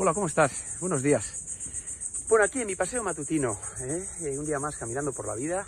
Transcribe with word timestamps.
Hola, 0.00 0.14
¿cómo 0.14 0.28
estás? 0.28 0.76
Buenos 0.78 1.02
días. 1.02 2.24
Bueno, 2.28 2.44
aquí 2.44 2.60
en 2.60 2.68
mi 2.68 2.76
paseo 2.76 3.02
matutino, 3.02 3.58
¿eh? 3.80 4.38
Un 4.38 4.46
día 4.46 4.60
más 4.60 4.76
caminando 4.76 5.12
por 5.12 5.26
la 5.26 5.34
vida, 5.34 5.66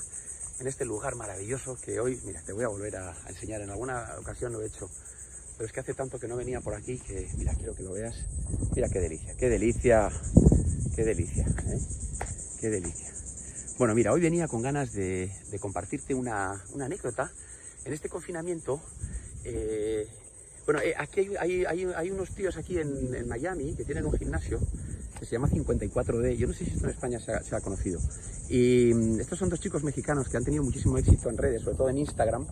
en 0.60 0.68
este 0.68 0.84
lugar 0.84 1.16
maravilloso 1.16 1.76
que 1.84 1.98
hoy, 1.98 2.20
mira, 2.24 2.40
te 2.42 2.52
voy 2.52 2.62
a 2.62 2.68
volver 2.68 2.94
a, 2.94 3.12
enseñar. 3.26 3.60
En 3.60 3.70
alguna 3.70 4.06
ocasión 4.20 4.52
lo 4.52 4.62
he 4.62 4.66
hecho, 4.68 4.88
pero 5.56 5.66
es 5.66 5.72
que 5.72 5.80
hace 5.80 5.94
tanto 5.94 6.20
que 6.20 6.28
no 6.28 6.36
venía 6.36 6.60
por 6.60 6.74
aquí 6.74 7.00
que, 7.00 7.28
mira, 7.38 7.52
quiero 7.54 7.74
que 7.74 7.82
lo 7.82 7.90
veas. 7.90 8.14
Mira 8.76 8.88
qué 8.88 9.00
delicia, 9.00 9.36
qué 9.36 9.48
delicia, 9.48 10.08
qué 10.94 11.02
delicia, 11.02 11.44
¿eh? 11.44 11.80
qué 12.60 12.70
delicia. 12.70 13.12
Bueno, 13.78 13.96
mira, 13.96 14.12
hoy 14.12 14.20
venía 14.20 14.46
con 14.46 14.62
ganas 14.62 14.92
de, 14.92 15.32
compartirte 15.58 16.14
una, 16.14 16.64
una, 16.72 16.84
anécdota. 16.84 17.32
En 17.84 17.92
este 17.92 18.08
confinamiento, 18.08 18.80
eh, 19.42 20.06
bueno, 20.66 20.80
eh, 20.80 20.94
aquí 20.96 21.30
hay, 21.38 22.10
unos 22.10 22.30
tíos 22.30 22.56
aquí 22.56 22.78
en, 22.78 23.28
Miami 23.28 23.74
que 23.74 23.84
tienen 23.84 24.04
un 24.06 24.12
gimnasio 24.12 24.58
que 25.18 25.26
se 25.26 25.32
llama 25.32 25.48
54D. 25.48 26.36
Yo 26.36 26.46
no 26.46 26.52
sé 26.52 26.64
si 26.64 26.70
esto 26.72 26.84
en 26.84 26.90
España 26.90 27.18
se 27.20 27.54
ha, 27.54 27.60
conocido. 27.60 28.00
Y 28.48 28.92
um, 28.92 29.20
estos 29.20 29.38
son 29.38 29.48
dos 29.48 29.60
chicos 29.60 29.84
mexicanos 29.84 30.28
que 30.28 30.36
han 30.36 30.44
tenido 30.44 30.62
muchísimo 30.62 30.96
éxito 30.96 31.28
en 31.28 31.36
redes, 31.36 31.62
sobre 31.62 31.76
todo 31.76 31.88
en 31.90 31.98
Instagram, 31.98 32.46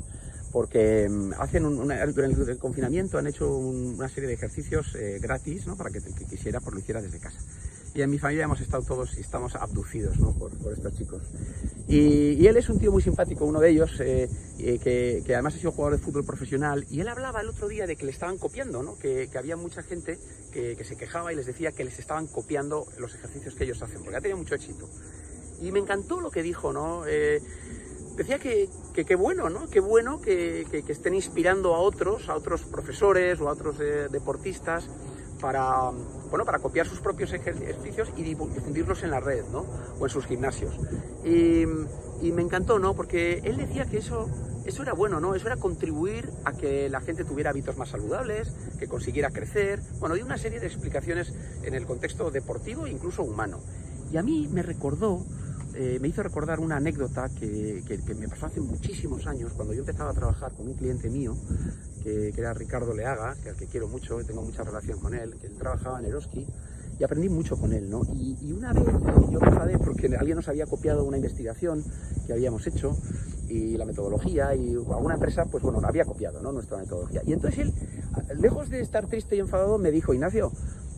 porque 0.53 1.07
um, 1.09 1.33
hacen 1.39 1.65
un, 1.65 1.79
una, 1.79 2.05
durante 2.07 2.51
el 2.51 2.59
confinamiento 2.59 3.19
han 3.19 3.27
hecho 3.27 3.57
un, 3.57 3.95
una 3.95 4.09
serie 4.09 4.29
de 4.29 4.35
ejercicios 4.35 4.95
eh, 4.95 5.19
gratis, 5.21 5.67
¿no? 5.67 5.77
Para 5.77 5.91
que 5.91 6.01
quisiera, 6.29 6.61
pues 6.61 6.75
lo 6.75 6.81
hiciera 6.81 7.01
desde 7.01 7.19
casa. 7.19 7.39
Y 7.95 8.03
en 8.03 8.11
mi 8.11 8.19
familia 8.19 8.45
hemos 8.45 8.61
estado 8.61 8.83
todos 8.83 9.17
y 9.17 9.21
estamos 9.21 9.55
abducidos 9.55 10.19
¿no? 10.19 10.33
por, 10.33 10.57
por, 10.59 10.73
estos 10.73 10.95
chicos. 10.97 11.23
Y, 11.89 12.35
y, 12.35 12.47
él 12.47 12.57
es 12.57 12.69
un 12.69 12.79
tío 12.79 12.93
muy 12.93 13.03
simpático, 13.03 13.45
uno 13.45 13.61
de 13.61 13.71
ellos, 13.71 13.99
eh, 14.01 14.29
eh, 14.59 14.79
que, 14.79 15.23
que, 15.25 15.35
además 15.35 15.55
ha 15.55 15.59
sido 15.59 15.73
jugador 15.73 15.99
de 15.99 16.05
fútbol 16.05 16.25
profesional. 16.25 16.87
Y 16.91 17.01
él 17.01 17.09
hablaba 17.09 17.41
el 17.41 17.49
otro 17.49 17.67
día 17.67 17.87
de 17.87 17.97
que 17.97 18.05
le 18.05 18.13
estaban 18.13 18.39
copiando, 18.39 18.83
¿no? 18.83 18.99
que, 18.99 19.29
que 19.31 19.39
había 19.39 19.57
mucha 19.57 19.83
gente 19.83 20.19
que, 20.53 20.77
que, 20.77 20.85
se 20.85 20.97
quejaba 20.97 21.33
y 21.33 21.37
les 21.37 21.47
decía 21.47 21.73
que 21.73 21.85
les 21.85 21.99
estaban 21.99 22.27
copiando 22.27 22.87
los 22.99 23.15
ejercicios 23.15 23.55
que 23.55 23.65
ellos 23.65 23.83
hacen, 23.83 24.03
porque 24.03 24.17
ha 24.17 24.21
tenido 24.21 24.39
mucho 24.39 24.55
éxito. 24.55 24.89
Y 25.61 25.73
me 25.73 25.81
encantó 25.81 26.21
lo 26.21 26.31
que 26.31 26.43
dijo, 26.43 26.73
¿no? 26.73 27.05
Eh, 27.07 27.43
decía 28.17 28.39
que 28.39 28.69
qué 29.05 29.15
bueno, 29.15 29.49
¿no? 29.49 29.69
Qué 29.69 29.81
bueno 29.81 30.21
que, 30.21 30.67
estén 30.89 31.15
inspirando 31.15 31.75
a 31.75 31.79
otros, 31.79 32.29
a 32.29 32.35
otros 32.35 32.63
profesores 32.65 33.41
o 33.41 33.49
a 33.49 33.53
otros 33.53 33.77
eh, 33.81 34.09
deportistas 34.11 34.89
para, 35.41 35.91
bueno, 36.31 36.45
para 36.45 36.59
copiar 36.59 36.87
sus 36.87 37.01
propios 37.01 37.33
ejercicios 37.33 38.13
y 38.17 38.23
difundirlos 38.23 39.03
en 39.03 39.11
la 39.11 39.21
red, 39.21 39.45
¿no? 39.53 39.65
O 39.99 40.07
en 40.07 40.11
sus 40.11 40.27
gimnasios. 40.27 40.79
Y, 41.25 41.63
y, 42.23 42.33
me 42.33 42.43
encantó, 42.43 42.79
¿no? 42.79 42.95
Porque 42.95 43.41
él 43.45 43.57
decía 43.57 43.87
que 43.87 43.99
eso, 43.99 44.29
eso 44.65 44.83
era 44.83 44.93
bueno, 44.93 45.21
¿no? 45.21 45.35
Eso 45.35 45.47
era 45.47 45.57
contribuir 45.57 46.31
a 46.45 46.53
que 46.53 46.89
la 46.89 47.01
gente 47.01 47.25
tuviera 47.25 47.51
hábitos 47.51 47.77
más 47.77 47.91
saludables, 47.91 48.55
que 48.79 48.89
consiguiera 48.89 49.31
crecer, 49.31 49.81
bueno, 49.99 50.15
dio 50.15 50.25
una 50.25 50.39
serie 50.39 50.61
de 50.61 50.67
explicaciones 50.67 51.33
en 51.63 51.75
el 51.75 51.87
contexto 51.87 52.31
deportivo 52.31 52.87
e 52.87 52.91
incluso 52.91 53.23
humano. 53.23 53.61
Y 54.11 54.17
a 54.17 54.23
mí 54.23 54.49
me 54.51 54.63
recordó, 54.63 55.25
eh, 55.81 55.99
me 56.01 56.09
hizo 56.09 56.25
recordar 56.25 56.59
una 56.59 56.77
anécdota 56.77 57.29
que, 57.29 57.85
me 58.19 58.29
pasó 58.29 58.47
hace 58.47 58.61
muchísimos 58.61 59.25
años, 59.29 59.53
cuando 59.53 59.73
yo 59.75 59.81
empezaba 59.81 60.11
a 60.11 60.15
trabajar 60.15 60.53
con 60.53 60.67
un 60.67 60.75
cliente 60.75 61.09
mío, 61.09 61.37
que, 62.03 62.33
que 62.35 62.41
era 62.41 62.53
Ricardo 62.53 62.93
Leaga, 62.93 63.37
que 63.41 63.51
al 63.51 63.57
que 63.57 63.67
quiero 63.67 63.87
mucho, 63.87 64.19
tengo 64.27 64.43
mucha 64.43 64.65
relación 64.65 64.99
con 64.99 65.15
él, 65.15 65.37
que 65.41 65.47
él 65.47 65.57
trabajaba 65.57 66.01
en 66.01 66.07
Eroski, 66.07 66.45
y 66.99 67.05
aprendí 67.05 67.29
mucho 67.29 67.57
con 67.57 67.73
él, 67.73 67.89
¿no? 67.89 68.03
Y, 68.13 68.37
y 68.43 68.51
una 68.51 68.73
vez 68.73 68.87
yo 69.31 69.39
me 69.39 69.47
enfadé 69.47 69.79
porque 69.79 70.09
alguien 70.17 70.35
nos 70.35 70.49
había 70.49 70.67
copiado 70.67 71.05
una 71.05 71.17
investigación 71.17 71.85
que 72.27 72.33
habíamos 72.33 72.67
hecho 72.67 72.97
y 73.49 73.77
la 73.77 73.85
metodología 73.85 74.57
y 74.57 74.75
alguna 74.75 75.15
empresa, 75.15 75.45
pues 75.45 75.63
bueno, 75.63 75.81
había 75.85 76.05
copiado, 76.05 76.43
¿no? 76.43 76.51
Nuestra 76.51 76.77
metodología. 76.79 77.23
Y 77.25 77.33
entonces 77.33 77.61
él, 77.61 77.75
lejos 78.41 78.69
de 78.69 78.81
estar 78.81 79.07
triste 79.07 79.37
y 79.37 79.39
enfadado, 79.39 79.79
me 79.79 79.93
dijo, 79.93 80.13
Ignacio, 80.13 80.51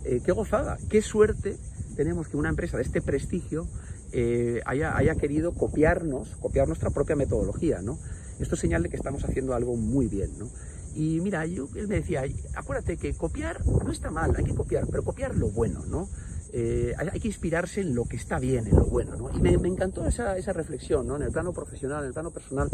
eh, 0.05 0.23
qué 0.25 0.33
gozada, 0.33 0.79
qué 0.89 1.03
suerte 1.03 1.59
tenemos 1.97 2.29
que 2.29 2.39
una 2.39 2.49
empresa 2.49 2.79
de 2.79 2.83
este 2.83 3.03
prestigio 3.03 3.67
eh, 4.13 4.61
haya, 4.67 4.97
haya, 4.97 5.15
querido 5.15 5.53
copiarnos, 5.53 6.37
copiar 6.37 6.67
nuestra 6.67 6.91
propia 6.91 7.17
metodología, 7.17 7.81
¿no? 7.83 7.99
Esto 8.39 8.55
es 8.55 8.61
señal 8.61 8.83
de 8.83 8.89
que 8.89 8.97
estamos 8.97 9.25
haciendo 9.25 9.55
algo 9.55 9.77
muy 9.77 10.07
bien, 10.07 10.39
¿no? 10.39 10.49
Y 10.95 11.21
mira, 11.21 11.47
yo, 11.47 11.69
él 11.77 11.87
me 11.87 11.97
decía, 11.97 12.25
acuérdate 12.55 12.97
que 12.97 13.15
copiar 13.15 13.65
no 13.67 13.93
está 13.93 14.11
mal, 14.11 14.35
hay 14.37 14.45
que 14.45 14.55
copiar, 14.55 14.87
pero 14.91 15.05
copiar 15.05 15.37
lo 15.37 15.51
bueno, 15.51 15.85
¿no? 15.87 16.09
Eh, 16.53 16.95
hay, 16.99 17.21
que 17.21 17.29
inspirarse 17.29 17.81
en 17.81 17.95
lo 17.95 18.07
que 18.07 18.17
está 18.17 18.41
bien, 18.41 18.67
en 18.67 18.75
lo 18.75 18.87
bueno, 18.87 19.15
¿no? 19.15 19.31
Y 19.31 19.41
me, 19.41 19.57
me 19.59 19.69
encantó 19.69 20.05
esa, 20.07 20.37
esa, 20.37 20.53
reflexión, 20.53 21.07
¿no? 21.07 21.15
En 21.15 21.23
el 21.23 21.31
plano 21.31 21.53
profesional, 21.53 22.01
en 22.01 22.09
el 22.09 22.13
plano 22.13 22.33
personal, 22.33 22.69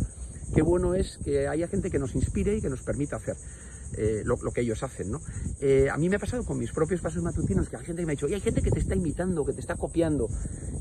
qué 0.55 0.63
bueno 0.63 0.95
es 0.95 1.19
que 1.23 1.47
haya 1.47 1.69
gente 1.69 1.91
que 1.91 1.99
nos 1.99 2.15
inspire 2.15 2.57
y 2.57 2.63
que 2.63 2.71
nos 2.71 2.81
permita 2.81 3.17
hacer. 3.17 3.37
Eh, 3.97 4.23
lo, 4.25 4.37
lo, 4.43 4.51
que 4.51 4.63
ellos 4.63 4.83
hacen, 4.83 5.11
¿no? 5.11 5.21
Eh, 5.61 5.89
a 5.91 5.97
mí 5.97 6.09
me 6.09 6.17
ha 6.17 6.19
pasado 6.19 6.45
con 6.45 6.59
mis 6.59 6.73
propios 6.73 7.01
pasos 7.01 7.23
matutinos 7.23 7.69
que 7.69 7.77
hay 7.77 7.85
gente 7.85 8.03
que 8.03 8.07
me 8.07 8.13
ha 8.13 8.17
dicho, 8.17 8.29
y 8.29 8.35
hay 8.35 8.41
gente 8.41 8.61
que 8.61 8.71
te 8.71 8.81
está 8.81 8.95
imitando, 8.95 9.45
que 9.45 9.53
te 9.53 9.61
está 9.61 9.77
copiando. 9.77 10.29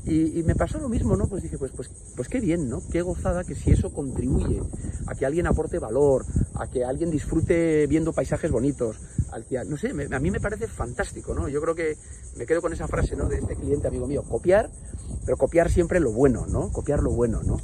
Y, 0.08 0.44
me 0.44 0.54
pasó 0.54 0.78
lo 0.78 0.88
mismo, 0.88 1.16
¿no? 1.16 1.26
Pues 1.26 1.42
dije, 1.42 1.58
pues, 1.58 1.72
pues, 1.74 1.90
pues 2.14 2.28
qué 2.28 2.38
bien, 2.38 2.68
¿no? 2.68 2.80
Qué 2.92 3.02
gozada 3.02 3.42
que 3.42 3.56
si 3.56 3.72
eso 3.72 3.92
contribuye 3.92 4.62
a 5.06 5.16
que 5.16 5.26
alguien 5.26 5.48
aporte 5.48 5.80
valor, 5.80 6.24
a 6.54 6.68
que 6.68 6.84
alguien 6.84 7.10
disfrute 7.10 7.88
viendo 7.88 8.12
paisajes 8.12 8.52
bonitos, 8.52 9.00
al 9.32 9.44
que, 9.44 9.64
no 9.64 9.76
sé, 9.76 9.92
me, 9.92 10.04
a 10.04 10.20
mí 10.20 10.30
me 10.30 10.38
parece 10.38 10.68
fantástico, 10.68 11.34
¿no? 11.34 11.48
Yo 11.48 11.60
creo 11.60 11.74
que 11.74 11.96
me 12.36 12.46
quedo 12.46 12.62
con 12.62 12.72
esa 12.72 12.86
frase, 12.86 13.16
¿no? 13.16 13.28
De 13.28 13.38
este 13.38 13.56
cliente 13.56 13.88
amigo 13.88 14.06
mío, 14.06 14.22
copiar, 14.22 14.70
pero 15.24 15.36
copiar 15.36 15.72
siempre 15.72 15.98
lo 15.98 16.12
bueno, 16.12 16.46
¿no? 16.46 16.70
Copiar 16.70 17.02
lo 17.02 17.10
bueno, 17.10 17.42
¿no? 17.42 17.56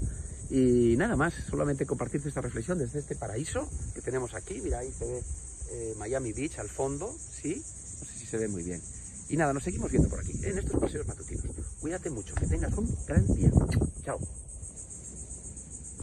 Y 0.50 0.96
nada 0.96 1.14
más, 1.14 1.34
solamente 1.48 1.86
compartirte 1.86 2.28
esta 2.28 2.40
reflexión 2.40 2.76
desde 2.76 2.98
este 2.98 3.14
paraíso 3.14 3.68
que 3.94 4.02
tenemos 4.02 4.34
aquí. 4.34 4.60
Mira, 4.60 4.80
ahí 4.80 4.90
se 4.90 5.06
ve 5.06 5.22
eh, 5.70 5.94
Miami 5.96 6.32
Beach 6.32 6.58
al 6.58 6.68
fondo, 6.68 7.14
¿sí? 7.16 7.54
No 7.54 8.04
sé 8.04 8.18
si 8.18 8.26
se 8.26 8.36
ve 8.36 8.48
muy 8.48 8.64
bien. 8.64 8.82
Y 9.28 9.36
nada, 9.36 9.52
nos 9.52 9.64
seguimos 9.64 9.90
viendo 9.90 10.08
por 10.08 10.20
aquí, 10.20 10.32
en 10.42 10.58
estos 10.58 10.80
paseos 10.80 11.06
matutinos. 11.06 11.44
Cuídate 11.80 12.10
mucho, 12.10 12.34
que 12.34 12.46
tengas 12.46 12.72
un 12.76 12.88
gran 13.06 13.26
día. 13.34 13.50
Chao. 14.04 14.18